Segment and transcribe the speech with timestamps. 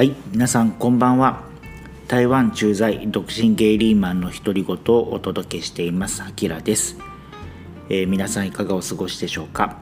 [0.00, 1.42] はい皆さんこんばんは。
[2.08, 6.22] 台湾駐在独身ゲイリーマンの独り言をお届けしています。
[6.22, 6.96] あきらです、
[7.90, 9.76] えー、皆さんいかがお過ごしでしょうか。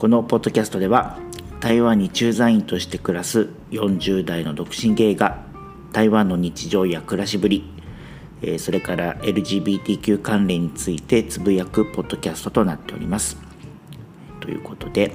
[0.00, 1.20] このポッドキャストでは
[1.60, 5.44] 台湾に駐在員として暮らす40代の独身ゲイが
[5.92, 7.70] 台湾の日常や暮らしぶり
[8.58, 13.36] それから LGBTQ 関連についてつぶやくポッドキャストとなっております。
[14.40, 15.12] ということで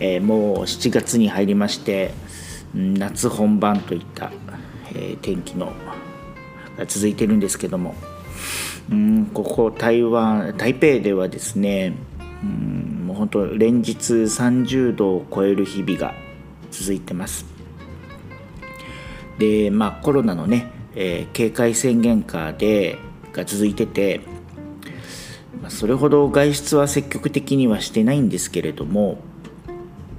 [0.00, 2.12] えー、もう7月に入りまして
[2.74, 4.30] 夏本番といった、
[4.90, 5.72] えー、天気の
[6.76, 7.94] が続いてるんですけども
[8.90, 11.94] うんここ台湾台北ではですね
[12.42, 16.14] うんもう本当連日30度を超える日々が
[16.70, 17.46] 続いてます。
[19.38, 22.98] でまあコロナのね、えー、警戒宣言下で
[23.32, 24.20] が続いてて
[25.68, 29.18] それほど外出は積極的にはしてないんですけれども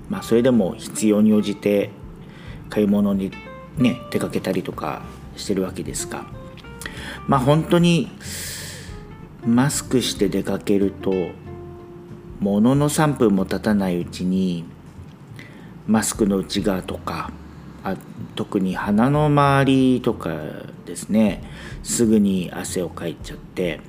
[0.09, 1.91] まあ、それでも必要に応じて
[2.69, 3.31] 買い物に
[3.77, 5.03] ね出かけたりとか
[5.35, 6.25] してるわけですが
[7.27, 8.09] まあ本当に
[9.45, 11.13] マスクして出かけると
[12.39, 14.65] ものの3分も経たないうちに
[15.87, 17.31] マスクの内側とか
[17.83, 17.95] あ
[18.35, 20.35] 特に鼻の周りとか
[20.85, 21.43] ですね
[21.83, 23.79] すぐに汗をかいちゃって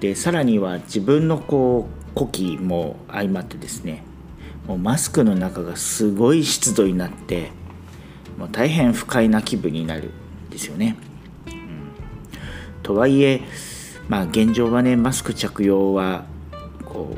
[0.00, 4.04] でさらには自分のこう呼気も相まってですね
[4.66, 7.50] もうマスクの中がすごい湿度になって
[8.38, 10.10] もう大変不快な気分になる
[10.48, 10.96] んですよね。
[11.46, 11.92] うん、
[12.82, 13.42] とはいえ
[14.08, 16.24] まあ現状はねマスク着用は
[16.84, 17.14] こう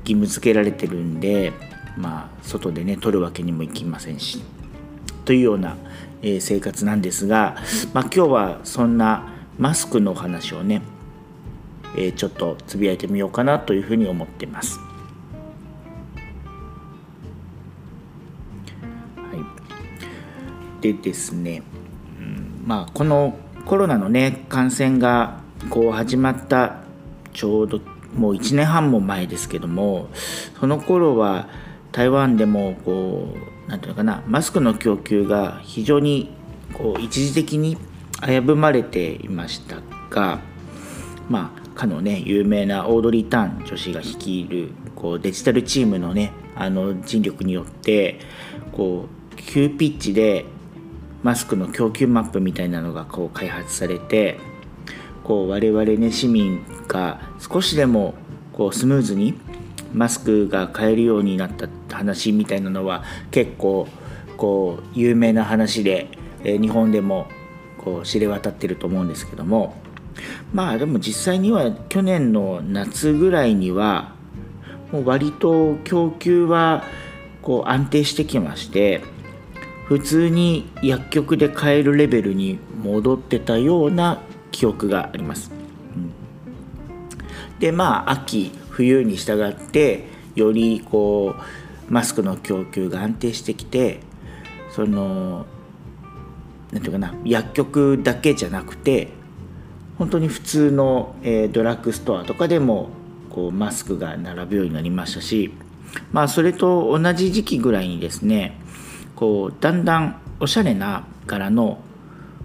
[0.00, 1.52] 義務付けられてるんで
[1.96, 4.42] まあ外でね取るわけにもいきませんし
[5.24, 5.76] というような、
[6.22, 7.56] え、生活なんですが、
[7.92, 10.82] まあ、今日はそんなマスクのお話をね、
[11.96, 14.78] え、ちょっとつぶやいてみようかなというふうに思ってます。
[20.84, 21.62] でですね、
[22.18, 25.40] うん、まあこのコロナのね感染が
[25.70, 26.82] こう始まった
[27.32, 27.80] ちょうど
[28.14, 30.10] もう1年半も前ですけども
[30.60, 31.48] その頃は
[31.90, 36.30] 台湾でもこう何て言うのかなマスクの供給が非常に
[36.74, 37.78] こう一時的に
[38.22, 39.78] 危ぶまれていました
[40.10, 40.40] が
[41.30, 48.20] まあかのね有名なオードリー・タン女子が率いるこうデジタルチームのねあの尽力によって
[48.72, 50.44] こう急ピッチで
[51.24, 54.38] マスクの供給マップみたいなのがこう開発されて
[55.24, 58.14] こう我々ね市民が少しでも
[58.52, 59.34] こうスムーズに
[59.94, 63.88] マスクが買えるようになった話みたいなのは結構
[64.36, 66.08] こう有名な話で、
[66.42, 67.28] え日本でも
[67.78, 69.76] こう知れ渡ってると思うんですけども
[70.52, 74.12] まあでも実際には去年の夏ぐらいには
[74.92, 76.84] もう割と供給は
[77.40, 79.02] こう安定してきまして
[79.84, 85.50] 普通に薬局で買えるレベルに戻ってたような記憶があります。
[87.58, 94.00] でまあ秋冬に従ってよりこうマスクの供給が安定してきて
[94.70, 95.46] その
[96.72, 99.08] 何て言うかな薬局だけじゃなくて
[99.96, 102.88] 本当に普通の、えー、ドラッグストアとかでも
[103.30, 105.54] こうマスクが並ぶようになりましたし
[106.10, 108.58] まあそれと同じ時期ぐらいにですね
[109.24, 111.78] こうだんだんおしゃれな柄の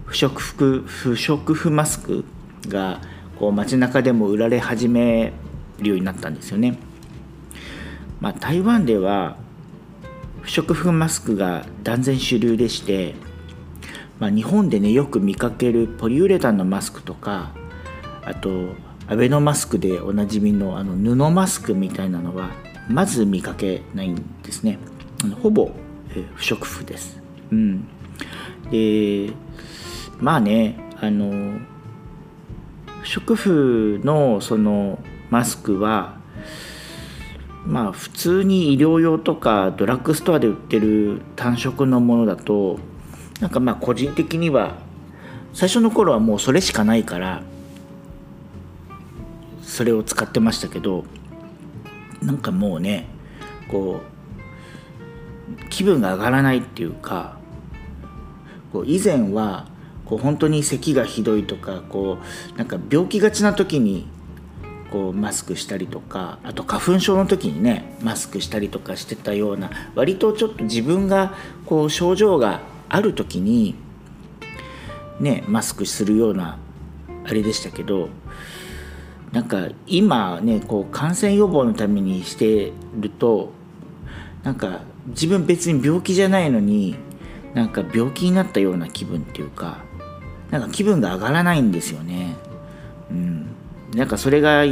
[0.06, 2.24] 不織布不織布マスク
[2.68, 3.02] が
[3.38, 5.34] こう街中でも売られ始め
[5.78, 6.78] るようになったんですよね。
[8.18, 9.36] まあ、台湾では
[10.40, 13.14] 不織布マスクが断然主流でして、
[14.18, 17.52] まあ、日本でねよく見かけるポリウレタンのマスクとか
[18.24, 18.68] あと
[19.06, 22.48] アベノマスクでおなじみのあの布マスクみたいなのは
[22.88, 24.78] まず見かけないんですね。
[25.42, 25.70] ほぼ
[26.16, 27.20] え不織布です。
[27.50, 27.86] うん、
[28.70, 29.32] で
[30.20, 31.58] まあねあの
[33.02, 36.18] 不織布のそのマスクは
[37.66, 42.78] まあ普通に医療用とかドラッグストアで売ってる単色のものだと
[43.40, 44.76] なんかまあ個人的には
[45.52, 47.42] 最初の頃はもうそれしかないから
[49.62, 51.04] それを使ってましたけど
[52.22, 53.06] なんかもうね
[53.68, 54.19] こう
[55.68, 57.38] 気分が上がらないっていうか
[58.72, 59.66] こう以前は
[60.04, 62.18] こう本当に咳がひどいとかこ
[62.54, 64.06] うなんか病気がちな時に
[64.90, 71.34] こうマスクしたりとかあと花粉症の時にねマスクしたりとかしてたような割とちょっと自分が
[71.66, 73.76] こう症状がある時に
[75.20, 76.58] ねマスクするような
[77.24, 78.08] あれでしたけど
[79.30, 83.52] なんか今ねこう感染予防のためにしてると
[84.42, 86.96] なんか自分別に病気じゃないのに
[87.54, 89.78] なんか病気になったような気分っていうか
[90.50, 92.36] なんか気分が上がらないんですよね。
[93.10, 93.46] うん、
[93.94, 94.64] なんかそれが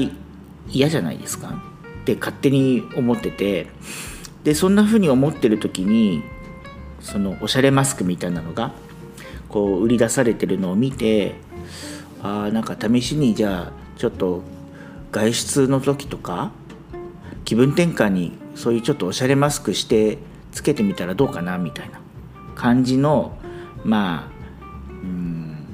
[0.69, 1.62] 嫌じゃないですか。
[2.02, 3.69] って勝手に思ってて。
[4.44, 6.22] でそんな風に思ってる時に
[7.00, 8.72] そのおしゃれマスクみたいなのが
[9.48, 11.34] こう売り出されてるのを見て
[12.22, 14.42] あなんか試しにじゃあちょっと
[15.12, 16.50] 外出の時とか
[17.44, 20.19] 気分転換にそういうちょっとおしゃれマスクして
[20.50, 22.00] つけてみたらどうかなみたいな
[22.56, 23.38] 感じの
[23.84, 24.31] まあ
[24.90, 25.64] うん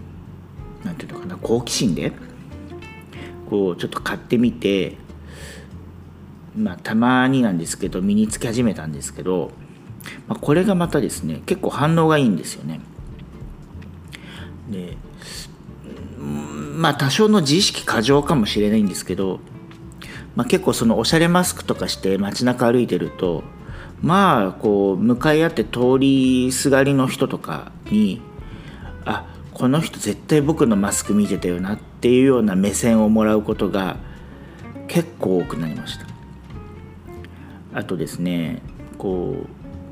[0.85, 2.13] なんていうのかな好奇心で
[3.49, 4.99] こうちょっと買ってみて
[6.55, 9.51] まあたまになんですけど身につけ始めたんですけど、
[10.29, 12.81] まあ、これがまたですね結構反応がいいんですよね。
[14.71, 14.99] で
[16.77, 19.41] まあ多少の自意識過剰かもしれないんですけど、
[20.37, 23.45] まあ、結構そのおしゃれマスクとかして街中歩いてると
[24.03, 28.21] まあこう向かい合って通りすがりの人とかに
[29.05, 33.97] あこの人絶対僕のマスク見てたよなっていうような目線をもらうことが
[34.89, 36.07] 結構多くなりました。
[37.73, 38.63] あとですね
[38.99, 39.47] こ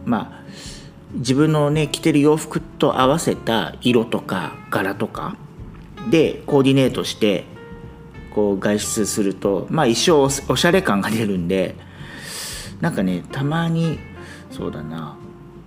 [0.06, 0.42] うまあ
[1.14, 5.36] 自分のね着てる洋服と合わせた色とか柄とか
[6.10, 7.44] でコーディネートして
[8.34, 11.74] こう外出するとまあ一生おしゃれ感が出るんで
[12.80, 13.98] なんかねたまに
[14.50, 15.16] そうだな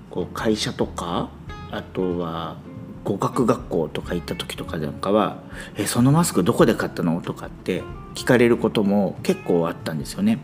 [0.09, 1.29] こう会社とか
[1.71, 2.57] あとは
[3.03, 5.43] 語学学校とか行った時とかなんかは
[5.77, 7.83] 「えそのマスクどこで買ったの?」とかって
[8.15, 10.39] 聞かれることも結構あったんですよね。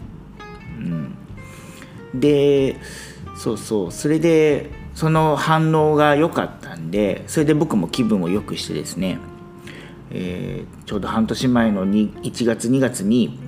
[0.80, 1.16] うん、
[2.20, 2.78] で
[3.36, 9.20] そうそうそれでその反応が良かったんでそれで僕も気分を良くしてですね、
[10.14, 13.40] えー、ちょうど半年前の1月2月に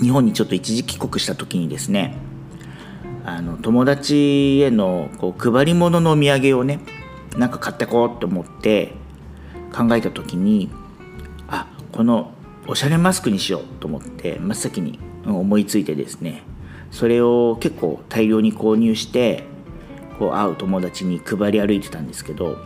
[0.00, 2.16] 日本にちょっと一時帰国した時にですね
[3.24, 6.80] あの友達へのこう配り物のお土産をね
[7.36, 8.94] なんか買ってこうと思って
[9.72, 10.70] 考えた時に
[11.48, 12.32] あこの
[12.66, 16.42] おしゃれマスクにしようと思って真っ先に思いついてですね
[16.90, 19.44] それを結構大量に購入して
[20.18, 22.58] こう会う友達に配り歩いてたんですけど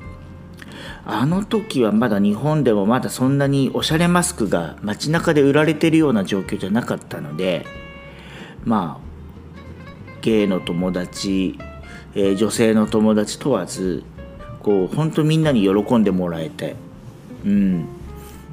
[1.04, 7.66] あの時はまだ日本でもまだそんなにおしゃれマスクが街中で売られてるような状況じゃなかったので
[8.64, 11.58] まあゲイの友達、
[12.14, 14.04] えー、女性の友達問わず
[14.60, 16.76] こう本当みんなに喜んでもらえて
[17.44, 17.88] うん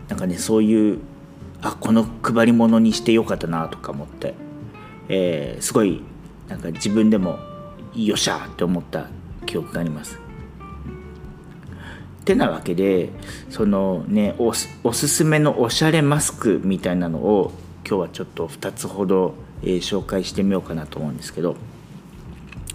[0.07, 0.99] なんかねそういう
[1.61, 4.33] あこの配り物にしてよかったなとか思って、
[5.07, 6.01] えー、すごい
[6.47, 7.37] なんか自分でも
[7.93, 9.07] よっしゃって思った
[9.45, 10.28] 記憶があります。
[12.25, 13.09] てなわけで
[13.49, 17.51] そのねおおすすめのおしゃれマスクみたいなのを
[17.87, 19.33] 今日はちょっと2つほど、
[19.63, 21.55] えー、紹介してみようかなと思うんですけど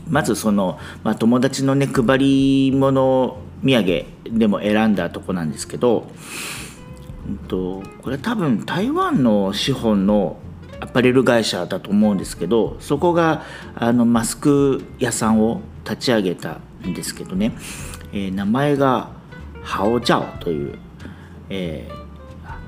[0.08, 6.06] まずその、まあ、友達のね配り物土産でも選んだとこなんですけど、
[7.26, 10.38] うんと、これ多分台湾の資本の
[10.80, 13.42] アパレル会社だと思うんですけどそこが
[13.74, 17.52] あのマスク屋さんを立ち上げたんですけどね、
[18.12, 19.10] えー、名前が
[19.64, 20.78] ハオジャオという、
[21.50, 21.96] えー、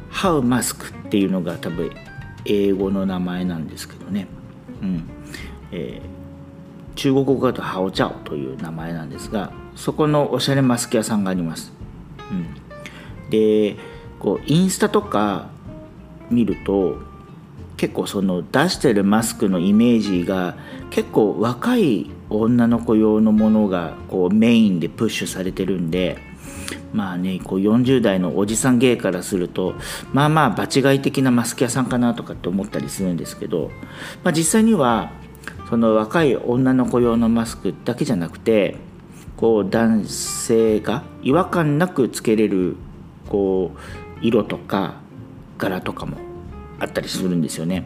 [0.09, 1.91] ハウマスクっていうのが多分
[2.45, 4.27] 英語の名前なんですけどね、
[4.83, 5.09] うん。
[5.73, 11.73] えー、中国語だとハオジャオという名前なんですがそこのおしゃれマスク屋さんがあります、
[12.31, 12.35] う
[13.27, 13.77] ん、で
[14.19, 15.51] こうインスタとか
[16.31, 16.99] 見ると
[17.77, 20.57] 結構その出してるマスクのイメージが
[20.91, 26.17] 結構若い女の子用のものがこうメインでプッシュされてるんで
[26.93, 29.75] まあねこう40代のおじさん芸からすると
[30.13, 33.71] まあまあ場違い的なマスク屋さんかなとかって思ったりするんですけど、
[34.23, 35.11] まあ、実際には
[35.69, 38.77] その若い女の子用のマスクだけじゃなくて
[39.37, 42.77] こう男性が違和感なくつけれる
[43.29, 44.95] こう色とか
[45.59, 46.17] 柄とかも
[46.79, 47.85] あったりするんですよね。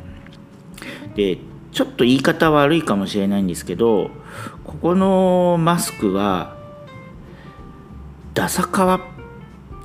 [1.14, 1.38] で
[1.73, 4.11] ちょっと言い方悪いかもしれないんですけど
[4.64, 6.57] ここのマスクは
[8.40, 9.00] ダサカっ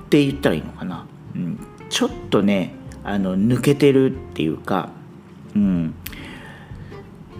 [0.10, 1.60] て言ったらいいのかな、うん、
[1.90, 2.72] ちょっとね
[3.04, 4.92] あの抜けてるっていうか
[5.54, 5.94] うん。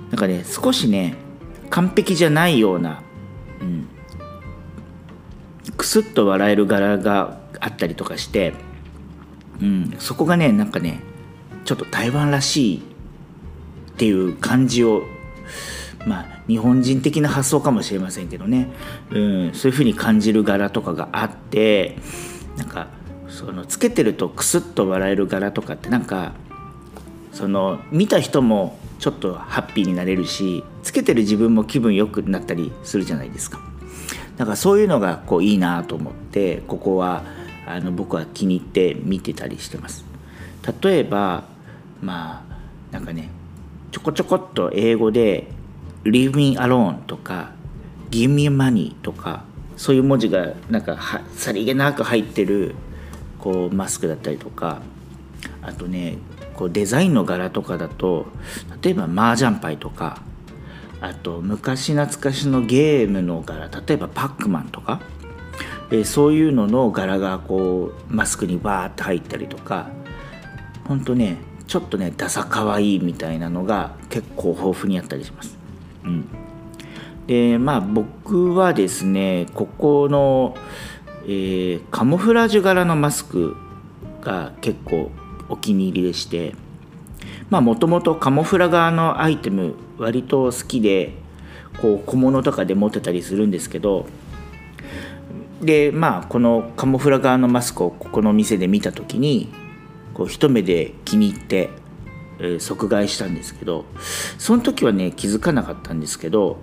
[0.10, 1.16] なんかね少しね
[1.70, 3.02] 完璧じゃないような、
[3.62, 3.88] うん、
[5.78, 8.54] くすっと笑える柄があったりとかして、
[9.62, 11.00] うん、そこがねなんかね
[11.64, 12.82] ちょっと台湾らしいっ
[13.96, 15.04] ていう感じを
[16.06, 18.70] まあ日本人的な発想かもしれませんけどね、
[19.12, 21.98] うん、そういうふうに感じる柄とかがあって
[22.58, 22.88] なんか
[23.28, 26.34] そのつけてるとクスッと笑える柄とかってなんか
[27.32, 33.60] その見た人もちょっとハッピーになれるしつけてる自分も気分良くなったりするじゃないですか。
[34.38, 37.24] だからそういうのがこういいなと思ってここは
[37.66, 40.06] あの僕は気に入って見てたりしてます。
[40.82, 41.44] 例えば
[42.02, 43.30] まあなんかね
[43.92, 45.52] ちょこちょこっと英語で
[46.06, 47.52] 「Leave me alone」とか
[48.12, 49.44] 「Give me money」とか
[49.76, 50.98] そういう文字がなんか
[51.36, 52.76] さりげなく入ってる
[53.40, 54.80] こうマスクだったりとか
[55.62, 56.18] あとね
[56.56, 58.28] こうデザインの柄とかだと
[58.82, 60.22] 例えば麻雀牌とか
[61.02, 65.02] あと昔懐かしのゲームの柄例えばパックマンとか、
[65.92, 69.90] え、そういうのの柄がこうマスクにバーって入ったりとか
[70.88, 75.65] ほんとねちょっとねダサかわいいみたいなのが結構豊富にあったりします。
[77.28, 80.56] でまあ僕はですねここの、
[81.24, 83.56] えー、カモフラージュ柄のマスク
[84.22, 85.12] が結構
[85.50, 86.56] お気に入りでして
[87.50, 91.14] まあもともとカモフラ側のアイテム割と好きで
[91.82, 94.06] こう小物とかで持ってたりするんですけど
[95.62, 99.52] でまあこのカモフラ側のマスクをここの店で見た時に
[100.14, 101.70] こう一目で気に入って、
[102.40, 103.86] え、即買いしたんですけど
[104.38, 106.60] その時はね気づかなかったんですけど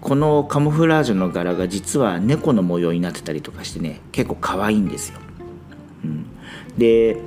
[0.00, 5.18] このカモフラージュの柄が実は猫の模様になってたりとかしてね結構可愛いんですよ。
[6.04, 6.26] うん、
[6.78, 7.18] で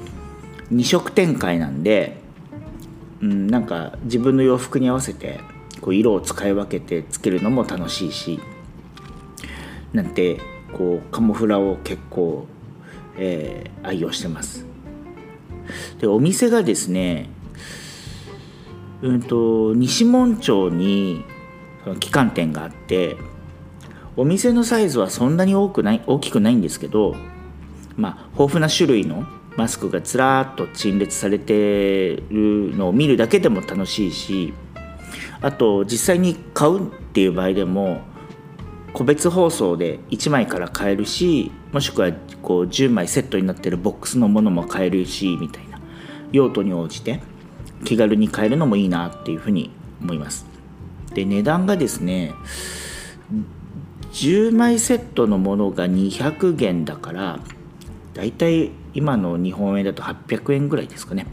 [0.72, 2.18] 2色展開なんで、
[3.22, 5.40] うん、なんか自分の洋服に合わせて
[5.82, 8.40] こう色を使い分けてつけるのも楽しいし
[9.94, 10.40] なんて
[10.74, 12.48] こうカモフラを結構、
[13.18, 14.66] えー、愛用してます。
[16.00, 17.30] でお店がですね
[19.04, 21.26] うんと西門町に
[21.84, 23.18] 旗艦店があって
[24.16, 27.16] お店のサイズはそんなに多くない大きくないんですけど
[27.98, 29.26] まあ豊富な種類の
[29.58, 34.54] マスクがずらっと陳列されてるのを見るだけでも楽しいし
[35.42, 38.02] あと実際に買うっていう場合でも
[38.94, 45.82] 個別包装で1枚から買えるしもしくはこう10枚セットになってるボックスのものも買えるしみたいな
[46.32, 47.33] 用途に応じて。
[47.84, 49.72] 気軽に買えるのもいいなっていうふうに
[50.02, 50.46] 思います。
[51.14, 52.34] で値段がですね
[54.12, 57.40] 10枚セットのものが200元だから
[58.14, 61.26] だいたい今の日本円だと800円ぐらいですかね、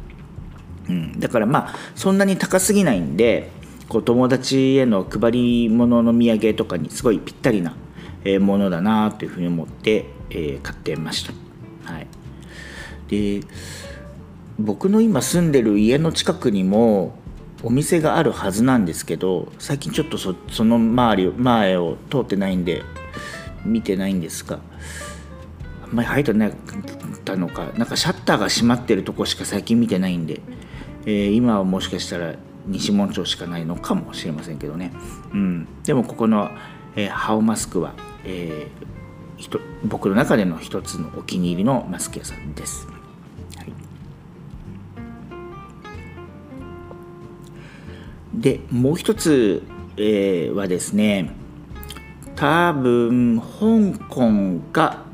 [0.89, 3.51] うん、だからまあそんなに高すぎないんで
[3.89, 7.75] こう友達への配り物の土産とかにすごいぴったりな
[8.41, 12.07] ものだなというふうに思って、え、買ってました、はい、
[13.09, 13.41] で
[14.61, 17.15] 僕の今住んでる家の近くにも
[17.63, 22.83] お店があるはずなんですけど最近ちょっとその周り前を通ってないんで
[23.65, 24.61] 見てないんですが
[25.85, 30.41] あんまり入ってなかったのかなんかシャッターが閉まってるとこしか最近見てないんで、
[31.07, 32.35] えー、今はもしかしたら
[32.67, 34.93] 西門町しかないのかもしれませんけどね、
[35.33, 36.51] うん、でもここの、
[36.97, 43.00] えー、ハオマスクは、えー、僕の中での一つのお気に入りのマスク屋さんです。
[48.35, 49.63] でもう一つ、
[49.97, 51.31] えー、はですね
[52.37, 55.05] 多分香港が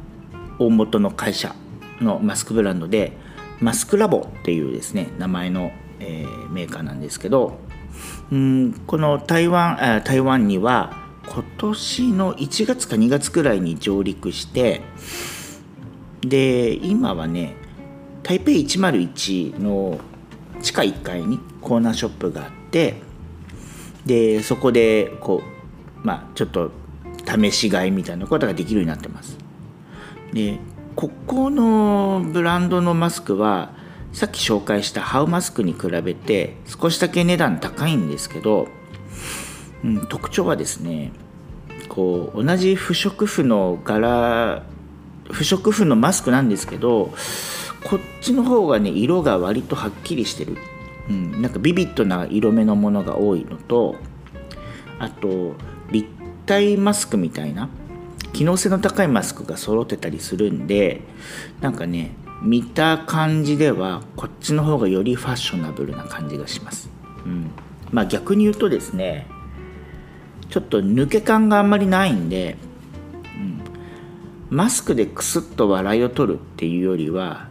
[0.59, 1.55] 大元の会社
[2.01, 3.17] のマスクブランドで
[3.61, 7.59] マスクラボっていうですね名前のえー、メーカーなんですけど
[8.31, 14.83] うんこの台湾台湾には今年の1月か2月くらいに上陸して
[16.21, 17.57] で今はね
[18.23, 19.99] 台北101の
[20.63, 22.95] 地下1階にコーナーショップがあって
[24.07, 25.43] でそこでこ
[26.03, 26.71] うまあちょっと
[27.27, 29.37] 試し買いみたいなことができるようになってます。
[30.33, 30.59] で
[30.95, 33.73] ここのブランドのマスクは
[34.13, 38.69] さっき紹介したハウマスクに比べて少しだけ値段高いんですけど、
[39.85, 41.13] うん、特徴はですね
[41.89, 44.63] こう同じ不織布の柄
[45.31, 47.13] 不織布のマスクなんですけど
[47.85, 50.57] こっちの方がね色が割とはっきりしてる、
[51.09, 53.97] うん、なんかビビッドな色目のものが多いのと
[54.99, 55.55] あと
[55.91, 56.09] 立
[56.47, 57.69] 体マスクみたいな
[58.33, 61.03] 機能性の高いマスクが揃ってたりするんで
[61.61, 66.91] なんかね見た感じではこっちの方がよりファッショナブルな感じがします、
[67.25, 67.51] うん、
[67.91, 69.27] まあ逆に言うとですね
[70.51, 72.57] ちょっと抜け感があんまりないんで、
[74.51, 77.49] うん、マスクでクスッと笑いを取るっていうよりは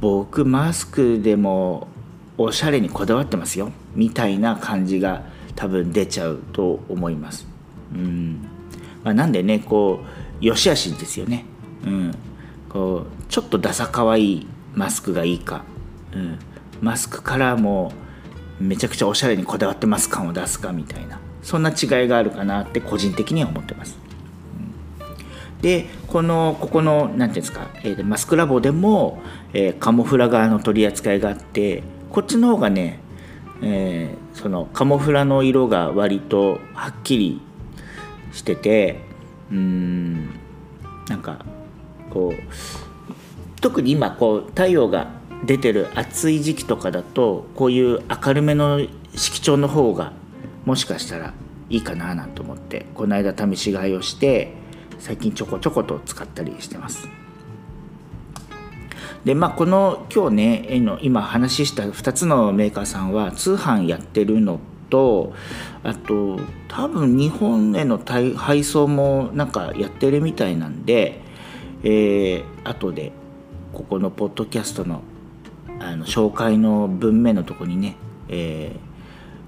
[0.00, 1.88] 僕マスクでも
[2.42, 3.70] おしゃれにこだわってますよ。
[3.94, 5.22] みたいな感じが
[5.54, 7.46] 多分出ちゃうと思います。
[7.94, 8.48] うん。
[9.04, 10.00] まあ、なんでねこ
[10.40, 11.44] うよしあしですよね。
[11.84, 12.14] うん、
[12.68, 15.64] こうちょっとダサかわいいマスクがいいか、
[16.14, 16.38] うん、
[16.80, 17.92] マスクカラーも
[18.60, 21.18] めちゃくちゃおしゃれにこだわってます感を出すかみたいな。
[21.42, 23.98] そんな違いがあるかなって個人的には思ってます。
[25.60, 29.22] でこのここの何て言うんですか、えー、マスクラボでも、
[29.52, 33.00] えー、カモフラ側の取り扱いがあってこっちの方がね、
[33.62, 37.40] えー、そのカモフラの色が割とはっきり
[38.32, 39.00] してて
[39.50, 40.26] うん
[41.08, 41.42] なんか
[42.10, 45.10] こう特に今こう太陽が
[45.46, 50.12] 出てる暑い時期とかだとこういう明るめの色調の方が
[50.66, 51.32] もしかしたら
[51.70, 54.52] いいかななんて思ってこの間試し買いをして
[54.98, 57.21] 最近ちょこちょこと使ったりしてます。
[59.24, 64.58] でまあこの今日ねの今話した2つのメーカーさんは通販やってるの
[64.90, 65.32] と
[65.84, 71.20] あと多分日本への配送もなんかやってるみたいなんで、
[71.82, 73.12] えー、後で
[73.72, 75.02] ここのポッドキャストの
[75.80, 77.96] あの紹介の文面のとこにね、
[78.28, 78.76] え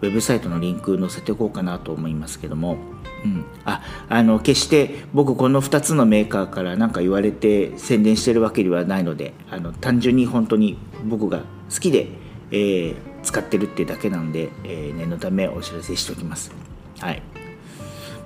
[0.01, 2.77] ー、ウェブサイトのリンク載せていこうかなと思いますけども、
[3.25, 11.39] うん、ああの決して僕この2つのメーカーから何か言われて宣伝してるわけではないのであの単純に本当に僕が
[11.73, 12.09] 好きで、
[12.51, 16.53] えー、使ってるってだけなんで、えー、念のためお知らせしておきます。
[17.01, 17.23] はい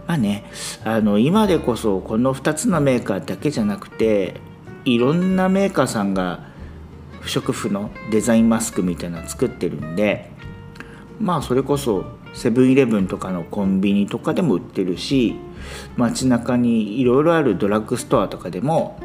[0.06, 0.44] まあね、
[0.84, 4.40] あの今でこそこの2つのメーカーだけじゃなくて
[4.86, 6.48] いろんなメーカーさんが
[7.20, 10.30] 不織布のデザインマスクみたいなの作ってるんで
[11.20, 15.34] まあそれこそセブンイレブンとかのコンビニとかでも売ってるし
[15.96, 18.98] 街中にいろいろあるドラッグストアとかでも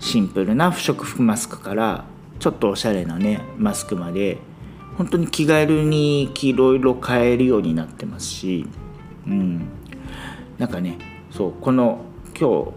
[0.00, 2.04] シンプルな不織布マスクから
[2.38, 4.38] ちょっとおしゃれなねマスクまで
[4.96, 8.66] 本当に気軽にいろいろ買えるようになってますし
[9.26, 9.66] うん。
[10.58, 10.98] なんかね
[11.30, 12.04] そうこの
[12.38, 12.72] 今日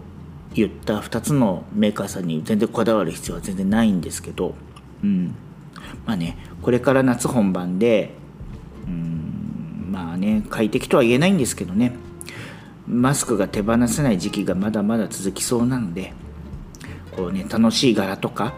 [0.54, 4.54] 言った2つのメーカーさんに全然こだわる必要は全然ないんですけど
[5.02, 5.34] うん。
[6.06, 8.14] まあねこれから夏本番で
[8.86, 9.17] うん。
[9.90, 11.92] まあね快適とは言えないんですけどね
[12.86, 16.12] マスクが手放せない時期がまだまだ続きそうなので
[17.16, 18.54] こうね楽しい柄とか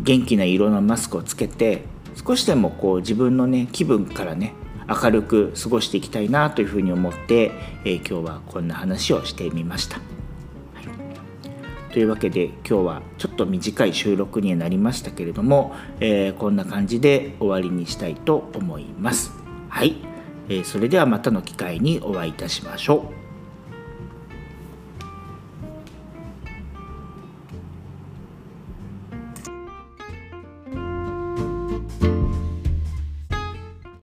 [0.00, 1.84] 元気な色のマスクをつけて
[2.26, 4.54] 少しでもこう自分のね気分からね
[4.88, 7.52] 明るく過ごしていきたいなというふうに思って、
[7.84, 10.00] えー、今日はこんな話をしてみました。
[11.92, 19.32] というわけで今日はちょっと短い収録にはなりましたけれども、えー、こんな感じで終わりにしたいと思います。
[19.68, 19.96] はい、
[20.50, 23.19] え、それではまたの機会にお会いいたしましょう。